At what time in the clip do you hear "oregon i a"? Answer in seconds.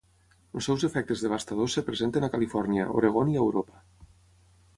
3.03-3.45